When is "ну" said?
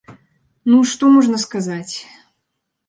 0.71-0.79